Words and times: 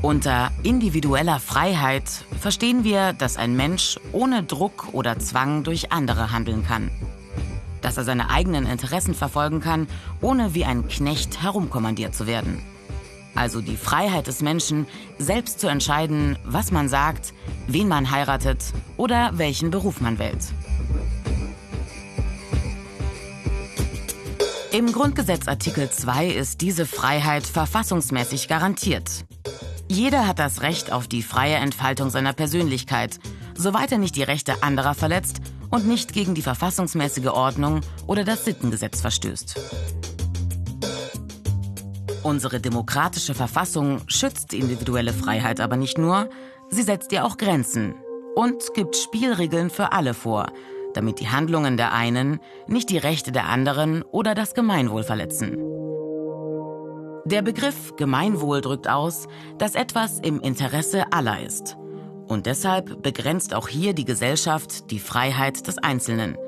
Unter 0.00 0.52
individueller 0.62 1.40
Freiheit 1.40 2.04
verstehen 2.40 2.84
wir, 2.84 3.12
dass 3.12 3.36
ein 3.36 3.56
Mensch 3.56 3.98
ohne 4.12 4.44
Druck 4.44 4.90
oder 4.92 5.18
Zwang 5.18 5.64
durch 5.64 5.90
andere 5.90 6.30
handeln 6.30 6.64
kann. 6.64 6.90
Dass 7.80 7.96
er 7.96 8.04
seine 8.04 8.30
eigenen 8.30 8.64
Interessen 8.64 9.12
verfolgen 9.12 9.60
kann, 9.60 9.88
ohne 10.20 10.54
wie 10.54 10.64
ein 10.64 10.86
Knecht 10.86 11.42
herumkommandiert 11.42 12.14
zu 12.14 12.28
werden. 12.28 12.62
Also 13.34 13.60
die 13.60 13.76
Freiheit 13.76 14.28
des 14.28 14.40
Menschen, 14.40 14.86
selbst 15.18 15.58
zu 15.58 15.66
entscheiden, 15.66 16.38
was 16.44 16.70
man 16.70 16.88
sagt, 16.88 17.34
wen 17.66 17.88
man 17.88 18.12
heiratet 18.12 18.72
oder 18.96 19.32
welchen 19.34 19.70
Beruf 19.70 20.00
man 20.00 20.20
wählt. 20.20 20.44
Im 24.70 24.92
Grundgesetz 24.92 25.48
Artikel 25.48 25.90
2 25.90 26.26
ist 26.26 26.60
diese 26.60 26.86
Freiheit 26.86 27.46
verfassungsmäßig 27.46 28.48
garantiert. 28.48 29.24
Jeder 29.90 30.26
hat 30.26 30.38
das 30.38 30.60
Recht 30.60 30.92
auf 30.92 31.08
die 31.08 31.22
freie 31.22 31.56
Entfaltung 31.56 32.10
seiner 32.10 32.34
Persönlichkeit, 32.34 33.18
soweit 33.56 33.90
er 33.90 33.98
nicht 33.98 34.16
die 34.16 34.22
Rechte 34.22 34.62
anderer 34.62 34.94
verletzt 34.94 35.38
und 35.70 35.86
nicht 35.86 36.12
gegen 36.12 36.34
die 36.34 36.42
verfassungsmäßige 36.42 37.28
Ordnung 37.28 37.80
oder 38.06 38.24
das 38.24 38.44
Sittengesetz 38.44 39.00
verstößt. 39.00 39.58
Unsere 42.22 42.60
demokratische 42.60 43.34
Verfassung 43.34 44.02
schützt 44.06 44.52
individuelle 44.52 45.14
Freiheit 45.14 45.60
aber 45.60 45.76
nicht 45.76 45.96
nur, 45.96 46.28
sie 46.68 46.82
setzt 46.82 47.10
ihr 47.12 47.24
auch 47.24 47.38
Grenzen 47.38 47.94
und 48.34 48.74
gibt 48.74 48.96
Spielregeln 48.96 49.70
für 49.70 49.92
alle 49.92 50.12
vor, 50.12 50.52
damit 50.92 51.20
die 51.20 51.30
Handlungen 51.30 51.78
der 51.78 51.94
einen 51.94 52.40
nicht 52.66 52.90
die 52.90 52.98
Rechte 52.98 53.32
der 53.32 53.46
anderen 53.46 54.02
oder 54.02 54.34
das 54.34 54.52
Gemeinwohl 54.52 55.04
verletzen. 55.04 55.67
Der 57.30 57.42
Begriff 57.42 57.94
Gemeinwohl 57.96 58.62
drückt 58.62 58.88
aus, 58.88 59.28
dass 59.58 59.74
etwas 59.74 60.18
im 60.18 60.40
Interesse 60.40 61.12
aller 61.12 61.42
ist. 61.42 61.76
Und 62.26 62.46
deshalb 62.46 63.02
begrenzt 63.02 63.52
auch 63.52 63.68
hier 63.68 63.92
die 63.92 64.06
Gesellschaft 64.06 64.90
die 64.90 64.98
Freiheit 64.98 65.66
des 65.66 65.76
Einzelnen, 65.76 66.38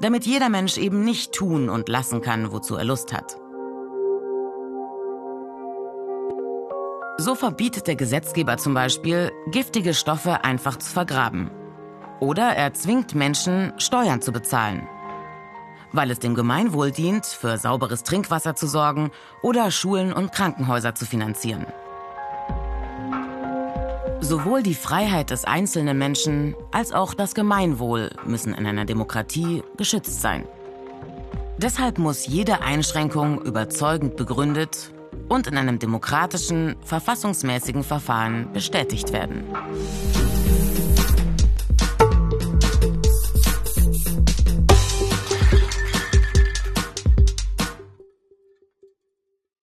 damit 0.00 0.24
jeder 0.24 0.48
Mensch 0.48 0.78
eben 0.78 1.04
nicht 1.04 1.32
tun 1.32 1.68
und 1.68 1.90
lassen 1.90 2.22
kann, 2.22 2.50
wozu 2.50 2.76
er 2.76 2.84
Lust 2.84 3.12
hat. 3.12 3.36
So 7.18 7.34
verbietet 7.34 7.86
der 7.86 7.96
Gesetzgeber 7.96 8.56
zum 8.56 8.72
Beispiel, 8.72 9.32
giftige 9.50 9.92
Stoffe 9.92 10.44
einfach 10.44 10.78
zu 10.78 10.90
vergraben. 10.90 11.50
Oder 12.20 12.56
er 12.56 12.72
zwingt 12.72 13.14
Menschen, 13.14 13.74
Steuern 13.76 14.22
zu 14.22 14.32
bezahlen 14.32 14.88
weil 15.92 16.10
es 16.10 16.18
dem 16.18 16.34
Gemeinwohl 16.34 16.90
dient, 16.90 17.26
für 17.26 17.58
sauberes 17.58 18.02
Trinkwasser 18.02 18.54
zu 18.54 18.66
sorgen 18.66 19.10
oder 19.42 19.70
Schulen 19.70 20.12
und 20.12 20.32
Krankenhäuser 20.32 20.94
zu 20.94 21.06
finanzieren. 21.06 21.66
Sowohl 24.20 24.62
die 24.62 24.74
Freiheit 24.74 25.30
des 25.30 25.44
einzelnen 25.44 25.98
Menschen 25.98 26.54
als 26.70 26.92
auch 26.92 27.12
das 27.12 27.34
Gemeinwohl 27.34 28.10
müssen 28.24 28.54
in 28.54 28.66
einer 28.66 28.84
Demokratie 28.84 29.62
geschützt 29.76 30.20
sein. 30.20 30.44
Deshalb 31.58 31.98
muss 31.98 32.26
jede 32.26 32.62
Einschränkung 32.62 33.42
überzeugend 33.42 34.16
begründet 34.16 34.92
und 35.28 35.46
in 35.46 35.56
einem 35.56 35.78
demokratischen, 35.78 36.76
verfassungsmäßigen 36.84 37.84
Verfahren 37.84 38.52
bestätigt 38.52 39.12
werden. 39.12 39.44